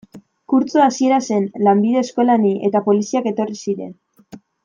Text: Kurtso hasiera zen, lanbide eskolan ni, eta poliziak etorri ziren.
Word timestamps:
Kurtso 0.51 0.79
hasiera 0.85 1.19
zen, 1.27 1.45
lanbide 1.67 2.01
eskolan 2.07 2.43
ni, 2.47 2.55
eta 2.71 2.83
poliziak 2.89 3.31
etorri 3.35 3.61
ziren. 3.67 3.93